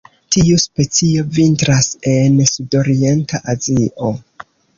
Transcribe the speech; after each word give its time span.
Tiu 0.35 0.55
specio 0.61 1.25
vintras 1.35 1.89
en 2.13 2.41
sudorienta 2.53 3.43
Azio. 3.55 4.11